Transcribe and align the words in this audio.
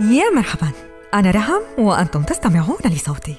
يا 0.00 0.30
مرحبا. 0.36 0.68
أنا 1.14 1.30
رهم 1.30 1.62
وأنتم 1.78 2.22
تستمعون 2.22 2.78
لصوتي. 2.84 3.34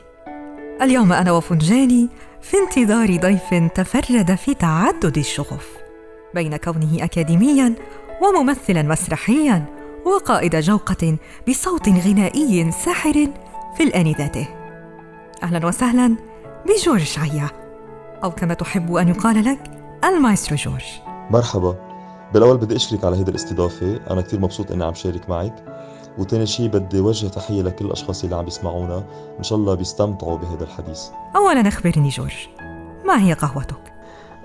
اليوم 0.81 1.13
أنا 1.13 1.31
وفنجاني 1.31 2.09
في 2.41 2.57
انتظار 2.57 3.15
ضيف 3.15 3.53
تفرد 3.73 4.35
في 4.35 4.53
تعدد 4.53 5.17
الشغف 5.17 5.67
بين 6.33 6.55
كونه 6.55 7.03
أكاديميا 7.03 7.75
وممثلا 8.21 8.81
مسرحيا 8.81 9.65
وقائد 10.05 10.55
جوقة 10.55 11.17
بصوت 11.49 11.89
غنائي 11.89 12.71
ساحر 12.71 13.27
في 13.77 13.83
الآن 13.83 14.11
ذاته. 14.11 14.47
أهلا 15.43 15.67
وسهلا 15.67 16.15
بجورج 16.65 17.19
عيا 17.19 17.49
أو 18.23 18.31
كما 18.31 18.53
تحب 18.53 18.95
أن 18.95 19.07
يقال 19.07 19.45
لك 19.45 19.59
المايسترو 20.03 20.57
جورج. 20.57 20.85
مرحبا. 21.29 21.75
بالأول 22.33 22.57
بدي 22.57 22.75
أشكرك 22.75 23.03
على 23.03 23.17
هيدي 23.17 23.31
الاستضافة. 23.31 23.99
أنا 24.11 24.21
كتير 24.21 24.39
مبسوط 24.39 24.71
إني 24.71 24.83
عم 24.83 24.93
شارك 24.93 25.29
معك. 25.29 25.55
وتاني 26.17 26.45
شي 26.45 26.67
بدي 26.67 26.99
وجه 26.99 27.27
تحية 27.27 27.61
لكل 27.61 27.85
الأشخاص 27.85 28.23
اللي 28.23 28.35
عم 28.35 28.47
يسمعونا. 28.47 29.03
إن 29.39 29.43
شاء 29.43 29.57
الله 29.57 29.75
بيستمتعوا 29.75 30.37
بهذا 30.37 30.63
الحديث. 30.63 31.01
أولا 31.35 31.67
أخبرني 31.67 32.09
جورج 32.09 32.47
ما 33.05 33.23
هي 33.23 33.33
قهوتك؟ 33.33 33.93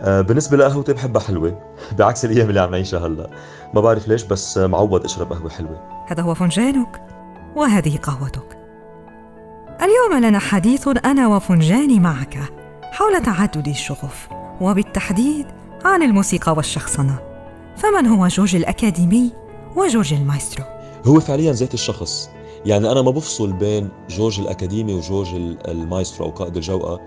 آه 0.00 0.20
بالنسبة 0.20 0.56
لقهوتي 0.56 0.92
بحبها 0.92 1.22
حلوة. 1.22 1.60
بعكس 1.98 2.24
الأيام 2.24 2.48
اللي 2.48 2.60
عم 2.60 2.70
نعيشها 2.70 3.06
هلأ. 3.06 3.30
ما 3.74 3.80
بعرف 3.80 4.08
ليش 4.08 4.22
بس 4.22 4.58
معود 4.58 5.04
أشرب 5.04 5.32
قهوة 5.32 5.50
حلوة. 5.50 6.04
هذا 6.08 6.22
هو 6.22 6.34
فنجانك 6.34 7.02
وهذه 7.56 7.96
قهوتك. 7.96 8.58
اليوم 9.82 10.24
لنا 10.24 10.38
حديث 10.38 10.88
أنا 11.04 11.28
وفنجاني 11.28 12.00
معك 12.00 12.38
حول 12.82 13.22
تعدد 13.22 13.68
الشغف 13.68 14.28
وبالتحديد 14.60 15.46
عن 15.84 16.02
الموسيقى 16.02 16.52
والشخصنة. 16.52 17.18
فمن 17.76 18.06
هو 18.06 18.28
جورج 18.28 18.56
الأكاديمي 18.56 19.32
وجورج 19.76 20.14
المايسترو؟ 20.14 20.64
هو 21.04 21.20
فعليا 21.20 21.52
ذات 21.52 21.74
الشخص. 21.74 22.30
يعني 22.66 22.92
أنا 22.92 23.02
ما 23.02 23.10
بفصل 23.10 23.52
بين 23.52 23.88
جورج 24.10 24.40
الأكاديمي 24.40 24.94
وجورج 24.94 25.34
المايسترو 25.68 26.26
أو 26.26 26.30
قائد 26.30 26.56
الجوقة. 26.56 27.00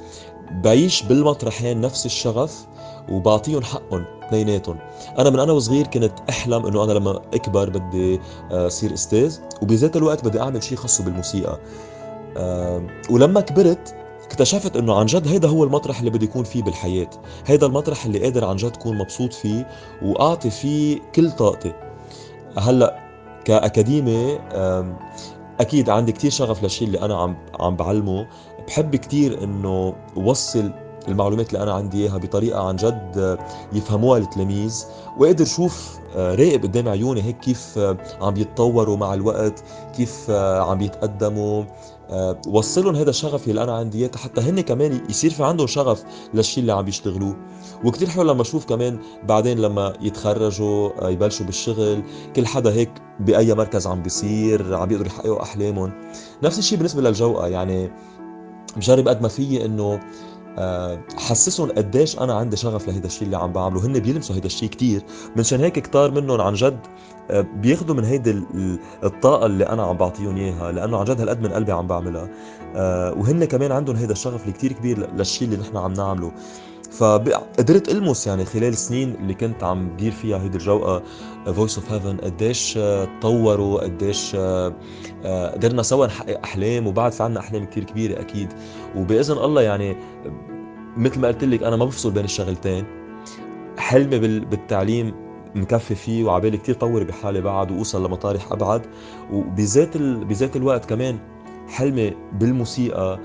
بعيش 0.52 1.04
بالمطرحين 1.04 1.82
نفس 1.82 2.06
الشغف 2.06 2.68
وبعطيهم 3.10 3.64
حقهم 3.64 4.06
اثنيناتهم. 4.24 4.80
أنا 5.20 5.30
من 5.30 5.40
وأنا 5.40 5.52
صغير 5.52 5.88
كنت 5.88 6.14
أحلم 6.30 6.66
إنه 6.66 6.84
أنا 6.84 6.92
لما 6.92 7.22
أكبر 7.34 7.70
بدي 7.70 8.20
أصير 8.52 8.94
أستاذ 8.94 9.38
وبذات 9.62 9.96
الوقت 9.96 10.26
بدي 10.26 10.40
أعمل 10.40 10.64
شيء 10.64 10.78
خاصه 10.78 11.04
بالموسيقى. 11.04 11.60
ولما 13.10 13.42
كبرت 13.42 13.96
اكتشفت 14.24 14.78
إنه 14.78 14.96
عن 14.96 15.06
جد 15.06 15.28
هيدا 15.28 15.48
هو 15.48 15.64
المطرح 15.64 16.00
اللي 16.00 16.12
بدي 16.12 16.26
يكون 16.26 16.44
فيه 16.44 16.64
بالحياة. 16.64 17.10
هيدا 17.46 17.68
المطرح 17.68 18.06
اللي 18.06 18.20
قادر 18.20 18.46
عن 18.46 18.56
جد 18.56 18.72
اكون 18.74 18.98
مبسوط 18.98 19.34
فيه 19.34 19.68
وأعطي 20.02 20.50
فيه 20.50 21.00
كل 21.16 21.32
طاقتي. 21.32 21.74
هلأ 22.58 23.07
كأكاديمي 23.48 24.40
أكيد 25.60 25.90
عندي 25.90 26.12
كتير 26.12 26.32
شغف 26.32 26.64
للشيء 26.64 26.88
اللي 26.88 27.02
أنا 27.02 27.18
عم 27.18 27.36
عم 27.60 27.76
بعلمه. 27.76 28.28
بحب 28.68 28.96
كتير 28.96 29.44
إنه 29.44 29.94
وصل 30.16 30.72
المعلومات 31.08 31.54
اللي 31.54 31.64
أنا 31.64 31.74
عندي 31.74 32.04
إياها 32.04 32.18
بطريقة 32.18 32.68
عن 32.68 32.76
جد 32.76 33.38
يفهموها 33.74 34.18
التلاميذ. 34.20 34.86
وقدر 35.18 35.46
شوف 35.46 36.00
راقب 36.16 36.64
قدام 36.64 36.88
عيوني 36.88 37.22
هيك 37.22 37.40
كيف 37.40 37.80
عم 38.22 38.34
بيتطوروا 38.34 38.98
مع 38.98 39.14
الوقت 39.14 39.64
كيف 39.98 40.30
عم 40.32 40.78
بيتقدموا 40.78 41.64
وصلهم 42.48 42.96
هذا 42.96 43.10
الشغف 43.10 43.48
اللي 43.48 43.64
أنا 43.64 43.74
عندي. 43.76 43.98
اياه 43.98 44.12
حتى 44.16 44.42
هن 44.42 44.62
كمان 44.62 45.02
يصير 45.10 45.32
في 45.32 45.44
عندهم 45.44 45.68
شغف 45.68 46.04
للشيء 46.34 46.62
اللي 46.62 46.74
عم 46.74 46.86
بيشتغلوه 46.86 47.36
وكتير 47.84 48.10
حلو 48.10 48.24
لما 48.24 48.42
أشوف 48.42 48.66
كمان 48.66 49.00
بعدين 49.24 49.60
لما 49.60 49.94
يتخرجوا 50.02 51.10
يبلشوا 51.10 51.46
بالشغل 51.46 52.04
كل 52.36 52.46
حدا 52.46 52.74
هيك 52.74 52.92
بأي 53.20 53.54
مركز 53.54 53.88
عم 53.88 54.04
بيصير 54.04 54.76
عم 54.76 54.88
بيقدروا 54.88 55.08
يحققوا 55.08 55.44
أحلامهم. 55.44 55.92
نفس 56.44 56.60
الشيء 56.60 56.78
بالنسبة 56.78 57.02
للجوقة 57.02 57.48
يعني 57.48 57.92
بجرب 58.78 59.08
قد 59.08 59.22
ما 59.22 59.28
فيي 59.28 59.66
إنه 59.66 60.00
حسسهم 61.18 61.72
قديش 61.72 62.20
أنا 62.20 62.34
عندي 62.34 62.58
شغف 62.58 62.88
لهيدا 62.88 63.06
الشيء 63.08 63.24
اللي 63.24 63.38
عم 63.38 63.52
بعمله. 63.52 63.86
هن 63.86 64.00
بيلمسوا 64.00 64.36
هيدا 64.36 64.46
الشيء 64.46 64.70
كتير. 64.70 65.02
منشان 65.36 65.60
هيك 65.60 65.80
كتار 65.80 66.12
منهم 66.12 66.42
عن 66.42 66.54
جد 66.54 66.80
بياخذوا 67.32 67.96
من 67.96 68.04
هيدي 68.04 68.44
الطاقة 69.04 69.46
اللي 69.46 69.64
أنا 69.64 69.84
عم 69.84 69.98
بعطيهم 69.98 70.38
إياها 70.38 70.72
لأنه 70.72 70.98
عن 70.98 71.06
جد 71.06 71.22
هالقد 71.22 71.42
من 71.42 71.52
قلبي 71.54 71.72
عم 71.72 71.88
بعملها. 71.88 72.30
وهن 73.12 73.46
كمان 73.46 73.72
عندهم 73.72 73.96
هيدا 73.96 74.12
الشغف 74.12 74.42
اللي 74.42 74.74
كبير 74.74 75.16
للشيء 75.16 75.48
اللي 75.48 75.60
نحن 75.60 75.78
عم 75.78 75.94
نعمله. 75.94 76.32
فقدرت 76.92 77.90
ألمس 77.90 78.28
يعني 78.28 78.46
خلال 78.46 78.64
السنين 78.68 79.16
اللي 79.16 79.34
كنت 79.34 79.64
عم 79.64 79.90
بدير 79.90 80.12
فيها 80.12 80.38
هيدي 80.38 80.58
الجوقة 80.58 81.04
Voice 81.46 81.78
of 81.78 81.92
Heaven 81.92 82.18
قديش 82.18 82.74
تطوروا 83.20 83.82
قديش 83.82 84.36
قدرنا 85.54 85.84
سوا 85.84 86.06
نحقق 86.08 86.40
أحلام 86.44 86.88
وبعد 86.88 87.12
في 87.12 87.24
عنا 87.24 87.40
أحلام 87.40 87.66
كثير 87.66 87.84
كبيرة 87.84 88.20
أكيد. 88.22 88.54
وبإذن 88.96 89.38
الله 89.38 89.62
يعني 89.62 89.96
مثل 90.98 91.20
ما 91.20 91.28
قلت 91.28 91.44
لك 91.44 91.64
أنا 91.64 91.76
ما 91.76 91.86
بفصل 91.86 92.12
بين 92.12 92.24
الشغلتين. 92.26 92.86
حلمي 93.78 94.20
بالتعليم 94.40 95.14
مكفي 95.56 95.96
فيه 95.96 96.24
وعبالي 96.24 96.58
كثير 96.58 96.76
طور 96.76 97.04
بحالي 97.04 97.42
بعد 97.42 97.72
وأوصل 97.72 98.06
لمطارح 98.06 98.52
أبعد. 98.52 98.82
وبذات 99.32 99.96
ال... 99.96 100.26
بذات 100.26 100.56
الوقت 100.56 100.86
كمان 100.86 101.20
حلمي 101.68 102.14
بالموسيقى 102.34 103.00
آه 103.00 103.20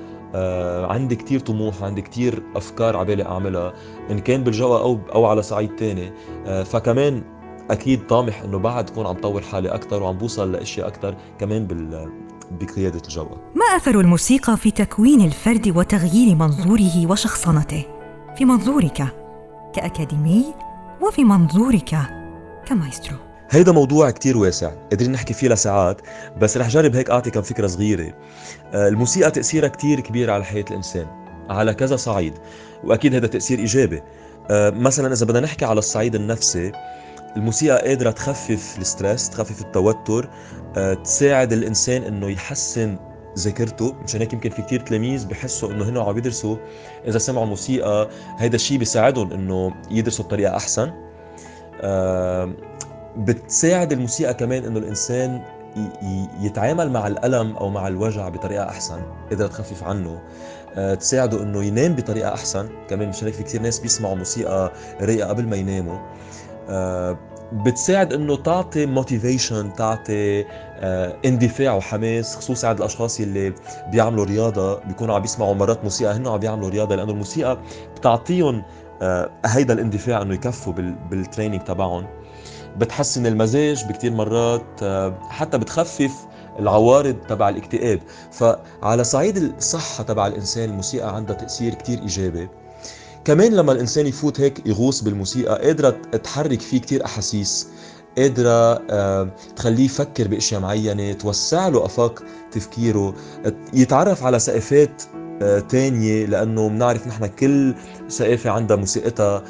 عندي 0.91 1.16
كتير 1.16 1.41
طموح 1.41 1.82
عندي 1.82 2.03
كتير 2.03 2.43
أفكار 2.56 2.97
عبالي 2.97 3.25
أعملها 3.25 3.72
إن 4.10 4.19
كان 4.19 4.44
بالجوا 4.44 4.78
أو 4.78 4.98
أو 5.15 5.26
على 5.26 5.43
صعيد 5.43 5.76
تاني. 5.76 6.12
آه 6.47 6.62
فكمان 6.62 7.22
أكيد 7.70 8.06
طامح 8.06 8.42
إنه 8.42 8.59
بعد 8.59 8.91
اكون 8.91 9.06
عم 9.06 9.15
طور 9.15 9.42
حالي 9.42 9.69
أكثر 9.69 10.03
وعم 10.03 10.19
بوصل 10.19 10.53
لأشياء 10.53 10.88
أكثر 10.88 11.16
كمان 11.38 11.66
بال 11.66 12.12
بقيادة 12.60 13.03
الجوا. 13.04 13.37
ما 13.54 13.76
أثر 13.76 14.00
الموسيقى 14.00 14.56
في 14.56 14.71
تكوين 14.71 15.21
الفرد 15.21 15.72
وتغيير 15.76 16.37
منظوره 16.37 17.10
وشخصنته؟ 17.10 17.84
في 18.37 18.44
منظورك 18.44 19.06
كأكاديمي 19.72 20.44
وفي 21.00 21.25
منظورك 21.25 21.97
كمايسترو. 22.66 23.16
هيدا 23.53 23.73
موضوع 23.73 24.11
كتير 24.11 24.39
واسع. 24.39 24.71
قادرين 24.91 25.13
نحكي 25.13 25.35
فيه 25.35 25.49
لساعات 25.49 26.01
بس 26.41 26.57
رح 26.57 26.69
جرب 26.69 26.97
هيك 26.97 27.11
أعطي 27.11 27.31
كم 27.31 27.43
فكرة 27.43 27.67
صغيرة. 27.67 28.13
الموسيقى 28.75 29.31
تأثيرها 29.31 29.69
كتير 29.69 30.01
كبير 30.01 30.31
على 30.31 30.45
حياة 30.45 30.65
الإنسان 30.71 31.07
على 31.51 31.75
كذا 31.75 31.97
صعيد 31.97 32.35
وأكيد 32.85 33.15
هذا 33.15 33.27
تأثير 33.27 33.59
إيجابي. 33.59 34.03
مثلا 34.51 35.13
إذا 35.13 35.27
بدنا 35.27 35.41
نحكي 35.41 35.65
على 35.65 35.79
الصعيد 35.79 36.15
النفسي 36.15 36.73
الموسيقى 37.37 37.89
قادرة 37.89 38.11
تخفف 38.11 38.79
ال 38.78 38.86
stress 38.86 39.31
تخفف 39.31 39.61
التوتر 39.61 40.31
تساعد 41.05 41.53
الإنسان 41.53 42.03
إنه 42.03 42.31
يحسن 42.31 42.97
ذاكرته. 43.39 43.95
مشان 44.05 44.21
هيك 44.21 44.33
يمكن 44.33 44.51
في 44.51 44.63
كتير 44.63 44.81
تلاميذ 44.81 45.27
بحسوا 45.27 45.71
إنه 45.71 45.89
هن 45.89 45.99
عم 45.99 46.19
يدرسوا. 46.19 46.57
إذا 47.07 47.19
سمعوا 47.19 47.47
موسيقى 47.47 48.09
هيدا 48.39 48.55
الشيء 48.55 48.79
بيساعدهم 48.79 49.33
إنه 49.33 49.73
يدرسوا 49.91 50.25
بطريقة 50.25 50.57
أحسن. 50.57 50.93
بتساعد 53.17 53.93
الموسيقى 53.93 54.34
كمان 54.34 54.65
إنه 54.65 54.78
الإنسان 54.78 55.43
يتعامل 56.41 56.91
مع 56.91 57.06
الألم 57.06 57.56
أو 57.56 57.69
مع 57.69 57.89
الوجع 57.89 58.28
بطريقة 58.28 58.69
أحسن 58.69 59.00
قدرت 59.31 59.50
تخفف 59.50 59.84
عنه. 59.84 60.23
تساعده 61.00 61.43
إنه 61.43 61.65
ينام 61.65 61.95
بطريقة 61.95 62.34
أحسن. 62.34 62.69
كمان 62.89 63.09
مشان 63.09 63.27
هيك 63.27 63.34
في 63.34 63.43
كثير 63.43 63.62
ناس 63.62 63.78
بيسمعوا 63.78 64.15
موسيقى 64.15 64.72
رايقة 65.01 65.28
قبل 65.28 65.47
ما 65.47 65.56
يناموا. 65.56 65.99
بتساعد 67.53 68.12
إنه 68.12 68.37
تعطي 68.37 68.87
motivation 68.87 69.72
تعطي 69.72 70.45
اندفاع 71.25 71.75
وحماس 71.75 72.37
خصوصا 72.37 72.69
عند 72.69 72.78
الأشخاص 72.78 73.21
اللي 73.21 73.55
بيعملوا 73.91 74.25
رياضة 74.25 74.78
بيكونوا 74.78 75.15
عم 75.15 75.22
بيسمعوا 75.22 75.55
مرات 75.55 75.84
موسيقى 75.84 76.17
هن 76.17 76.27
عم 76.27 76.39
بيعملوا 76.39 76.69
رياضة 76.69 76.97
لأنه 76.97 77.12
الموسيقى 77.12 77.59
بتعطيهم 77.97 78.62
هيدا 79.47 79.75
الاندفاع 79.75 80.22
إنه 80.22 80.34
يكفوا 80.34 80.72
بال 81.10 81.21
training 81.21 81.60
تبعهم. 81.61 82.06
بتحسن 82.78 83.27
المزاج 83.27 83.84
بكتير 83.84 84.13
مرات 84.13 84.84
حتى 85.28 85.59
بتخفف 85.59 86.13
العوارض 86.59 87.16
تبع 87.28 87.48
الاكتئاب. 87.48 88.01
فعلى 88.33 89.04
صعيد 89.04 89.36
الصحة 89.36 90.04
تبع 90.04 90.27
الإنسان 90.27 90.71
الموسيقى 90.71 91.16
عندها 91.16 91.36
تأثير 91.36 91.74
كتير 91.74 91.98
إيجابي. 91.98 92.48
كمان 93.24 93.53
لما 93.53 93.72
الإنسان 93.72 94.07
يفوت 94.07 94.41
هيك 94.41 94.66
يغوص 94.66 95.01
بالموسيقى 95.03 95.66
قادرة 95.66 95.91
تحرك 96.24 96.60
فيه 96.60 96.80
كتير 96.80 97.04
أحاسيس 97.04 97.69
قادرة 98.19 98.74
تخليه 99.57 99.84
يفكر 99.84 100.28
بأشياء 100.28 100.60
معينة 100.60 101.13
توسع 101.13 101.69
له 101.69 101.84
أفاق 101.86 102.22
تفكيره 102.53 103.15
يتعرف 103.72 104.24
على 104.24 104.39
ثقافات 104.39 105.03
تانية 105.68 106.27
لأنه 106.27 106.68
بنعرف 106.68 107.06
نحن 107.06 107.27
كل 107.27 107.74
ثقافة 108.10 108.50
عندها 108.50 108.77
موسيقتها 108.77 109.42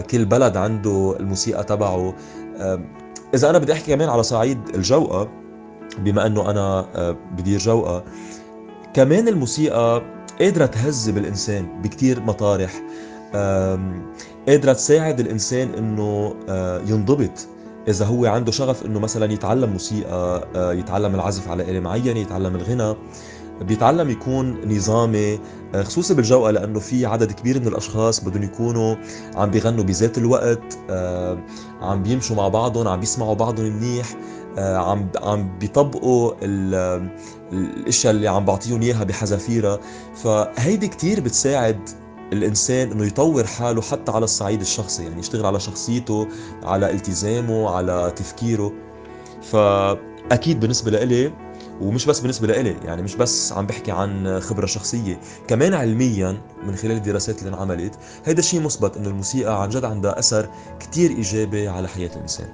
كل 0.00 0.24
بلد 0.24 0.56
عنده 0.56 1.16
الموسيقى 1.20 1.64
تبعه. 1.64 2.14
إذا 3.34 3.50
أنا 3.50 3.58
بدي 3.58 3.72
أحكي 3.72 3.94
كمان 3.94 4.08
على 4.08 4.22
صعيد 4.22 4.58
الجوقة 4.74 5.28
بما 5.98 6.26
أنه 6.26 6.50
أنا 6.50 6.86
بدير 7.36 7.58
جوقة 7.58 8.04
كمان 8.94 9.28
الموسيقى 9.28 10.02
قادرة 10.40 10.66
تهذب 10.66 11.18
الإنسان 11.18 11.82
بكتير 11.82 12.20
مطارح. 12.20 12.82
قادرة 14.48 14.72
تساعد 14.72 15.20
الإنسان 15.20 15.74
إنه 15.74 16.34
ينضبط. 16.86 17.48
إذا 17.88 18.04
هو 18.04 18.26
عنده 18.26 18.52
شغف 18.52 18.86
إنه 18.86 19.00
مثلا 19.00 19.32
يتعلم 19.32 19.70
موسيقى 19.70 20.48
آه، 20.56 20.72
يتعلم 20.72 21.14
العزف 21.14 21.48
على 21.48 21.62
آلة 21.62 21.80
معينة 21.80 22.20
يتعلم 22.20 22.56
الغنى. 22.56 22.96
بيتعلم 23.60 24.10
يكون 24.10 24.74
نظامي 24.76 25.38
آه، 25.74 25.82
خصوصي 25.82 26.14
بالجوقة 26.14 26.50
لأنه 26.50 26.80
في 26.80 27.06
عدد 27.06 27.32
كبير 27.32 27.60
من 27.60 27.66
الأشخاص 27.66 28.24
بدهم 28.24 28.42
يكونوا 28.42 28.96
عم 29.34 29.50
بيغنوا 29.50 29.84
بذات 29.84 30.18
الوقت 30.18 30.78
آه، 30.90 31.38
عم 31.80 32.02
بيمشوا 32.02 32.36
مع 32.36 32.48
بعضهم 32.48 32.88
عم 32.88 33.00
بيسمعوا 33.00 33.34
بعضهم 33.34 33.66
منيح 33.66 34.06
عم 34.58 35.08
عم 35.22 35.58
بيطبقوا 35.58 36.32
الأشياء 37.52 38.14
اللي 38.14 38.28
عم 38.28 38.44
بعطيهم 38.44 38.82
إياها 38.82 39.04
بحذافيرها. 39.04 39.78
فهيدي 40.14 40.88
كتير 40.88 41.20
بتساعد 41.20 41.88
الإنسان 42.32 42.90
إنه 42.90 43.04
يطور 43.06 43.46
حاله 43.46 43.82
حتى 43.82 44.12
على 44.12 44.24
الصعيد 44.24 44.60
الشخصي 44.60 45.04
يعني 45.04 45.20
يشتغل 45.20 45.46
على 45.46 45.60
شخصيته 45.60 46.28
على 46.62 46.90
التزامه 46.90 47.70
على 47.70 48.12
تفكيره. 48.16 48.72
فأكيد 49.42 50.60
بالنسبة 50.60 50.90
لإلي 50.90 51.32
ومش 51.80 52.06
بس 52.06 52.20
بالنسبة 52.20 52.46
لإلي 52.46 52.76
يعني 52.84 53.02
مش 53.02 53.16
بس 53.16 53.52
عم 53.52 53.66
بحكي 53.66 53.92
عن 53.92 54.40
خبرة 54.40 54.66
شخصية 54.66 55.20
كمان 55.48 55.74
علميا 55.74 56.40
من 56.66 56.76
خلال 56.76 56.96
الدراسات 56.96 57.38
اللي 57.38 57.48
انعملت 57.48 57.98
هيدا 58.24 58.38
الشيء 58.38 58.60
مثبت 58.60 58.96
إنه 58.96 59.08
الموسيقى 59.08 59.62
عن 59.62 59.68
جد 59.68 59.84
عندها 59.84 60.18
أثر 60.18 60.48
كتير 60.80 61.10
إيجابي 61.10 61.68
على 61.68 61.88
حياة 61.88 62.10
الإنسان. 62.16 62.48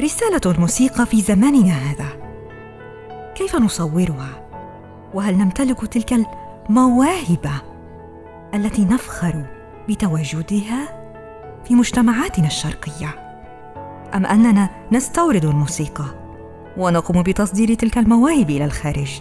رسالة 0.00 0.40
الموسيقى 0.46 1.06
في 1.06 1.22
زماننا 1.22 1.72
هذا. 1.72 2.06
كيف 3.34 3.56
نصورها؟ 3.56 4.50
وهل 5.14 5.38
نمتلك 5.38 5.86
تلك 5.86 6.12
المواهب 6.70 7.50
التي 8.54 8.84
نفخر 8.84 9.46
بتواجدها 9.88 11.00
في 11.64 11.74
مجتمعاتنا 11.74 12.46
الشرقية؟ 12.46 13.14
أم 14.14 14.26
أننا 14.26 14.70
نستورد 14.92 15.44
الموسيقى 15.44 16.19
ونقوم 16.76 17.22
بتصدير 17.22 17.74
تلك 17.74 17.98
المواهب 17.98 18.50
إلى 18.50 18.64
الخارج. 18.64 19.20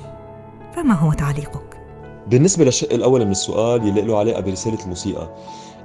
فما 0.75 0.93
هو 0.93 1.13
تعليقك؟ 1.13 1.81
بالنسبة 2.27 2.65
للشق 2.65 2.93
الأول 2.93 3.25
من 3.25 3.31
السؤال 3.31 3.87
يلي 3.87 4.01
له 4.01 4.17
علاقه 4.17 4.41
برساله 4.41 4.83
الموسيقى. 4.83 5.35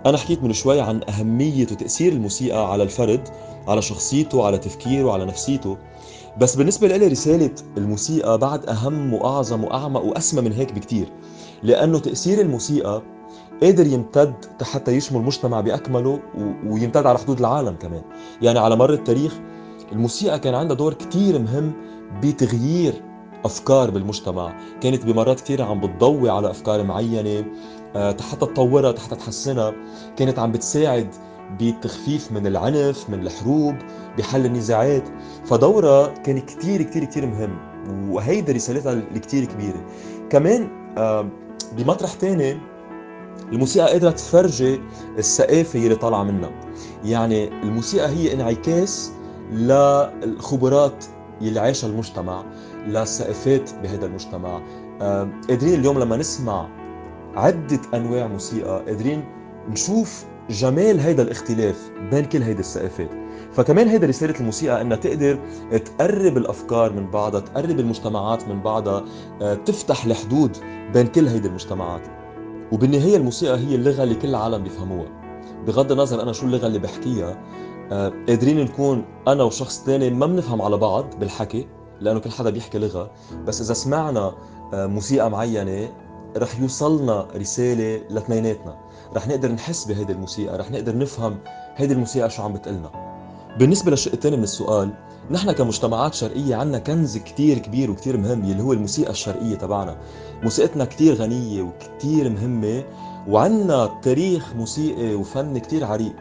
أنا 0.06 0.18
حكيت 0.18 0.42
من 0.42 0.52
شوي 0.52 0.80
عن 0.80 1.00
أهمية 1.08 1.66
وتاثير 1.72 2.12
الموسيقى 2.12 2.72
على 2.72 2.82
الفرد 2.82 3.28
على 3.68 3.82
شخصيته 3.82 4.46
على 4.46 4.58
تفكيره 4.58 5.12
على 5.12 5.24
نفسيته. 5.24 5.76
بس 6.38 6.56
بالنسبة 6.56 6.96
لي 6.96 7.06
رسالة 7.06 7.50
الموسيقى 7.76 8.38
بعد 8.38 8.66
أهم 8.66 9.14
وأعظم 9.14 9.64
وأعمق 9.64 10.02
وأسمى 10.04 10.42
من 10.42 10.52
هيك 10.52 10.72
بكتير. 10.72 11.08
لأنه 11.62 11.98
تأثير 11.98 12.40
الموسيقى 12.40 13.02
قادر 13.62 13.86
يمتد 13.86 14.34
حتى 14.62 14.92
يشمل 14.92 15.20
المجتمع 15.20 15.60
بأكمله 15.60 16.20
ويمتد 16.66 17.06
على 17.06 17.18
حدود 17.18 17.38
العالم 17.38 17.76
كمان. 17.80 18.02
يعني 18.42 18.58
على 18.58 18.76
مر 18.76 18.92
التاريخ 18.92 19.40
الموسيقى 19.92 20.38
كان 20.38 20.54
عندها 20.54 20.76
دور 20.76 20.94
كتير 20.94 21.38
مهم 21.38 21.72
بتغيير 22.22 23.02
أفكار 23.44 23.90
بالمجتمع. 23.90 24.52
كانت 24.80 25.04
بمرات 25.06 25.40
كثير 25.40 25.62
عم 25.62 25.80
بتضوي 25.80 26.30
على 26.30 26.50
أفكار 26.50 26.84
معينة 26.84 27.44
آه، 27.96 28.16
حتى 28.30 28.46
تطورها 28.46 28.98
حتى 28.98 29.16
تحسنها. 29.16 29.72
كانت 30.16 30.38
عم 30.38 30.52
بتساعد 30.52 31.08
بالتخفيف 31.58 32.32
من 32.32 32.46
العنف 32.46 33.10
من 33.10 33.20
الحروب 33.26 33.74
بحل 34.18 34.46
النزاعات. 34.46 35.04
فدورها 35.44 36.06
كان 36.06 36.38
كتير 36.40 36.82
كتير 36.82 37.04
كتير 37.04 37.26
مهم 37.26 37.58
وهيدا 38.10 38.52
رسالتها 38.52 38.92
الكتير 38.92 39.44
كبيرة. 39.44 39.84
كمان 40.30 40.68
بمطرح 41.76 42.14
تاني 42.14 42.58
الموسيقى 43.52 43.86
قادرة 43.86 44.10
تفرجي 44.10 44.80
الثقافة 45.18 45.78
اللي 45.78 45.94
طالعة 45.96 46.22
منها. 46.22 46.50
يعني 47.04 47.48
الموسيقى 47.62 48.08
هي 48.08 48.32
انعكاس 48.34 49.12
للخبرات 49.52 51.04
اللي 51.42 51.60
عايشها 51.60 51.88
المجتمع 51.88 52.44
للثقافات 52.86 53.70
بهذا 53.82 54.06
المجتمع. 54.06 54.60
قادرين 55.48 55.80
اليوم 55.80 55.98
لما 55.98 56.16
نسمع 56.16 56.68
عدة 57.36 57.80
أنواع 57.94 58.26
موسيقى 58.26 58.84
قادرين 58.86 59.24
نشوف 59.70 60.24
جمال 60.50 61.00
هيدا 61.00 61.22
الاختلاف 61.22 61.90
بين 62.10 62.24
كل 62.24 62.42
هيدي 62.42 62.60
الثقافات 62.60 63.10
فكمان 63.52 63.88
هيدا 63.88 64.06
رسالة 64.06 64.40
الموسيقى 64.40 64.80
إنها 64.80 64.96
تقدر 64.96 65.38
تقرب 65.70 66.36
الأفكار 66.36 66.92
من 66.92 67.10
بعضها 67.10 67.40
تقرب 67.40 67.80
المجتمعات 67.80 68.48
من 68.48 68.62
بعضها 68.62 69.04
آه، 69.42 69.54
تفتح 69.54 70.04
الحدود 70.04 70.56
بين 70.92 71.06
كل 71.06 71.26
هيدي 71.28 71.48
المجتمعات. 71.48 72.02
وبالنهاية 72.72 73.16
الموسيقى 73.16 73.58
هي 73.58 73.74
اللغة 73.74 74.02
اللي 74.02 74.14
كل 74.14 74.28
العالم 74.28 74.62
بيفهموها. 74.62 75.08
بغض 75.66 75.92
النظر 75.92 76.22
أنا 76.22 76.32
شو 76.32 76.46
اللغة 76.46 76.66
اللي 76.66 76.78
بحكيها 76.78 77.30
آه، 77.30 77.38
قادرين 78.28 78.64
نكون 78.64 79.04
أنا 79.28 79.42
وشخص 79.44 79.82
ثاني 79.86 80.10
ما 80.10 80.26
بنفهم 80.26 80.62
على 80.62 80.76
بعض 80.76 81.06
بالحكي 81.20 81.66
لأنه 82.00 82.20
كل 82.20 82.30
حدا 82.30 82.50
بيحكي 82.50 82.78
لغة. 82.78 83.10
بس 83.46 83.60
إذا 83.60 83.74
سمعنا 83.74 84.34
آه، 84.74 84.86
موسيقى 84.86 85.30
معينة 85.30 85.88
رح 86.36 86.60
يوصلنا 86.60 87.26
رسالة 87.36 88.00
لاثنيناتنا. 88.10 88.76
رح 89.16 89.28
نقدر 89.28 89.52
نحس 89.52 89.84
بهيدي 89.84 90.12
الموسيقى 90.12 90.58
رح 90.58 90.70
نقدر 90.70 90.98
نفهم 90.98 91.38
هيدي 91.76 91.94
الموسيقى 91.94 92.30
شو 92.30 92.42
عم 92.42 92.52
بتقلنا. 92.52 92.90
بالنسبة 93.58 93.90
للشق 93.90 94.12
الثاني 94.12 94.36
من 94.36 94.42
السؤال 94.42 94.94
نحن 95.30 95.52
كمجتمعات 95.52 96.14
شرقية 96.14 96.56
عنا 96.56 96.78
كنز 96.78 97.16
كتير 97.18 97.58
كبير 97.58 97.90
وكتير 97.90 98.16
مهم 98.16 98.44
اللي 98.44 98.62
هو 98.62 98.72
الموسيقى 98.72 99.10
الشرقية 99.10 99.54
تبعنا. 99.54 99.96
موسيقتنا 100.42 100.84
كتير 100.84 101.14
غنية 101.14 101.62
وكتير 101.62 102.28
مهمة 102.28 102.84
وعنا 103.28 104.00
تاريخ 104.02 104.54
موسيقي 104.54 105.14
وفن 105.14 105.58
كتير 105.58 105.84
عريق. 105.84 106.16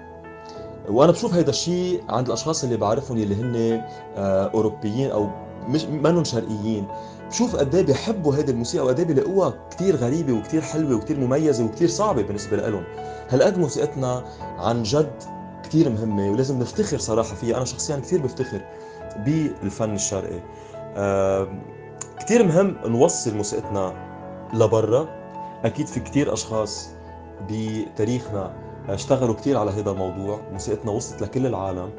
وأنا 0.89 1.11
بشوف 1.11 1.33
هيدا 1.33 1.49
الشيء 1.49 2.03
عند 2.09 2.27
الأشخاص 2.27 2.63
اللي 2.63 2.77
بعرفهم 2.77 3.17
اللي 3.17 3.35
هن 3.35 3.81
آه، 4.15 4.51
أوروبيين 4.53 5.11
أو 5.11 5.29
مش 5.67 5.85
منهم 5.85 6.23
شرقيين. 6.23 6.87
بشوف 7.29 7.55
قد 7.55 7.75
إيه 7.75 7.85
بيحبوا 7.85 8.35
هيدي 8.35 8.51
الموسيقى 8.51 8.85
وقد 8.85 8.99
إيه 8.99 9.05
بيلاقوها 9.05 9.53
كثير 9.71 9.95
غريبة 9.95 10.33
وكثير 10.33 10.61
حلوة 10.61 10.95
وكثير 10.95 11.19
مميزة 11.19 11.65
وكثير 11.65 11.87
صعبة 11.87 12.21
بالنسبة 12.21 12.57
لهم 12.57 12.83
هالقد 13.29 13.57
موسيقتنا 13.57 14.23
عن 14.57 14.83
جد 14.83 15.11
كثير 15.63 15.89
مهمة 15.89 16.31
ولازم 16.31 16.59
نفتخر 16.59 16.97
صراحة 16.97 17.35
فيها. 17.35 17.57
أنا 17.57 17.65
شخصيا 17.65 17.95
كثير 17.95 18.21
بفتخر 18.21 18.61
بالفن 19.25 19.95
الشرقي. 19.95 20.39
كثير 22.19 22.43
مهم 22.43 22.75
نوصل 22.85 23.35
موسيقتنا 23.35 23.93
لبرا. 24.53 25.07
أكيد 25.65 25.87
في 25.87 25.99
كثير 25.99 26.33
أشخاص 26.33 26.89
بتاريخنا 27.49 28.62
اشتغلوا 28.89 29.35
كثير 29.35 29.57
على 29.57 29.71
هذا 29.71 29.91
الموضوع 29.91 30.39
موسيقتنا 30.51 30.91
وصلت 30.91 31.21
لكل 31.21 31.45
العالم. 31.45 31.89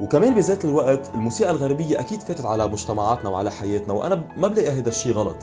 وكمان 0.00 0.34
بذات 0.34 0.64
الوقت 0.64 1.10
الموسيقى 1.14 1.50
الغربية 1.50 2.00
أكيد 2.00 2.20
فاتت 2.20 2.44
على 2.44 2.68
مجتمعاتنا 2.68 3.30
وعلى 3.30 3.50
حياتنا 3.50 3.94
وأنا 3.94 4.22
ما 4.36 4.48
بلاقي 4.48 4.68
هذا 4.68 4.88
الشيء 4.88 5.12
غلط. 5.12 5.36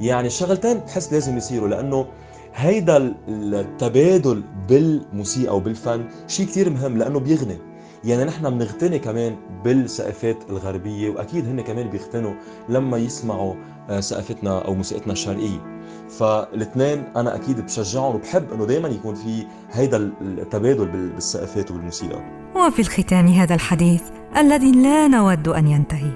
يعني 0.00 0.26
الشغلتين 0.26 0.78
بحس 0.78 1.12
لازم 1.12 1.36
يصيروا 1.36 1.68
لأنه 1.68 2.06
هيدا 2.54 3.14
التبادل 3.28 4.44
بالموسيقى 4.68 5.56
وبالفن 5.56 6.04
شيء 6.28 6.46
كثير 6.46 6.70
مهم 6.70 6.98
لأنه 6.98 7.20
بيغني. 7.20 7.58
يعني 8.04 8.24
نحن 8.24 8.50
بنغتني 8.50 8.98
كمان 8.98 9.36
بالثقافات 9.64 10.36
الغربية 10.50 11.10
وأكيد 11.10 11.48
هن 11.48 11.60
كمان 11.60 11.88
بيغتنوا 11.90 12.34
لما 12.68 12.98
يسمعوا 12.98 13.54
آه، 13.90 14.00
ثقافتنا 14.00 14.58
أو 14.58 14.74
موسيقتنا 14.74 15.12
الشرقية. 15.12 15.75
فالاثنين 16.08 17.04
أنا 17.16 17.34
أكيد 17.34 17.60
بشجعهم 17.60 18.14
وبحب 18.14 18.52
إنه 18.52 18.66
دائما 18.66 18.88
يكون 18.88 19.14
في 19.14 19.46
هيدا 19.72 20.12
التبادل 20.20 20.86
بالثقافات 20.86 21.70
وبالموسيقى. 21.70 22.20
وفي 22.56 22.78
الختام 22.78 23.26
هذا 23.26 23.54
الحديث 23.54 24.02
الذي 24.36 24.72
لا 24.72 25.08
نود 25.08 25.48
أن 25.48 25.68
ينتهي 25.68 26.10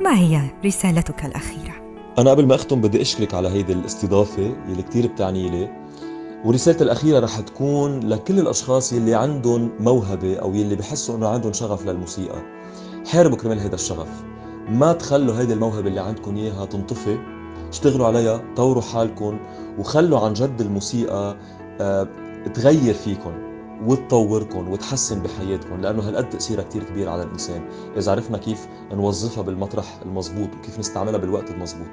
ما 0.00 0.18
هي 0.18 0.40
رسالتك 0.64 1.24
الأخيرة؟ 1.24 1.74
أنا 2.18 2.30
قبل 2.30 2.46
ما 2.46 2.54
أختم 2.54 2.80
بدي 2.80 3.02
أشكرك 3.02 3.34
على 3.34 3.48
هيدي 3.48 3.72
الاستضافة 3.72 4.56
اللي 4.68 4.82
كتير 4.82 5.06
بتعني 5.06 5.50
لي. 5.50 5.84
ورسالتي 6.44 6.84
الأخيرة 6.84 7.20
رح 7.20 7.40
تكون 7.40 8.00
لكل 8.00 8.38
الأشخاص 8.38 8.92
يلي 8.92 9.14
عندهم 9.14 9.70
موهبة 9.80 10.36
أو 10.36 10.54
يلي 10.54 10.76
بحسوا 10.76 11.16
إنه 11.16 11.28
عندهم 11.28 11.52
شغف 11.52 11.86
للموسيقى. 11.86 12.42
حاربوا 13.06 13.36
كرمال 13.36 13.60
هذا 13.60 13.74
الشغف. 13.74 14.08
ما 14.68 14.92
تخلوا 14.92 15.34
هيدي 15.40 15.52
الموهبة 15.52 15.88
اللي 15.88 16.00
عندكم 16.00 16.36
إياها 16.36 16.64
تنطفي. 16.64 17.33
اشتغلوا 17.74 18.06
عليها 18.06 18.40
طوروا 18.56 18.82
حالكم 18.82 19.38
وخلوا 19.78 20.18
عن 20.20 20.32
جد 20.32 20.60
الموسيقى 20.60 21.36
آه 21.80 22.08
تغير 22.54 22.94
فيكم 22.94 23.32
وتطوركم 23.86 24.68
وتحسن 24.68 25.22
بحياتكم 25.22 25.80
لأنه 25.80 26.08
هالقد 26.08 26.28
تأثيرها 26.28 26.62
كثير 26.64 26.82
كبير 26.82 27.08
على 27.08 27.22
الإنسان. 27.22 27.62
إذا 27.96 28.12
عرفنا 28.12 28.38
كيف 28.38 28.68
نوظفها 28.92 29.42
بالمطرح 29.42 29.98
المضبوط 30.04 30.48
وكيف 30.58 30.78
نستعملها 30.78 31.18
بالوقت 31.18 31.50
المضبوط 31.50 31.86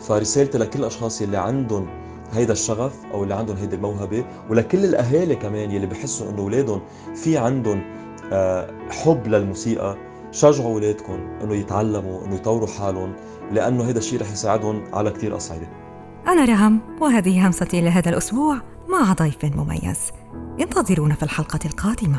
فرسالتي 0.00 0.58
لكل 0.58 0.78
الأشخاص 0.80 1.22
يلي 1.22 1.36
عندهم 1.36 1.86
هيدا 2.32 2.52
الشغف 2.52 2.94
أو 3.14 3.22
اللي 3.22 3.34
عندهم 3.34 3.56
هيدي 3.56 3.76
الموهبة 3.76 4.24
ولكل 4.50 4.84
الأهالي 4.84 5.36
كمان 5.36 5.70
يلي 5.70 5.86
بحسوا 5.86 6.30
إنه 6.30 6.38
أولادهم 6.42 6.80
في 7.14 7.38
عندهم 7.38 7.82
آه، 8.32 8.70
حب 8.90 9.26
للموسيقى 9.26 9.96
شجعوا 10.32 10.72
أولادكم 10.72 11.38
إنه 11.42 11.54
يتعلموا 11.54 12.24
إنه 12.24 12.34
يطوروا 12.34 12.68
حالهم 12.68 13.12
لأنه 13.50 13.84
هذا 13.84 13.98
الشيء 13.98 14.20
رح 14.20 14.32
يساعدهم 14.32 14.84
على 14.92 15.10
كثير 15.10 15.36
اصعده 15.36 15.68
أنا 16.26 16.44
رهم 16.44 16.80
وهذه 17.00 17.46
همستي 17.46 17.80
لهذا 17.80 18.10
الأسبوع 18.10 18.60
مع 18.88 19.12
ضيف 19.12 19.44
مميز. 19.44 20.10
انتظرونا 20.60 21.14
في 21.14 21.22
الحلقة 21.22 21.58
القادمة. 21.66 22.18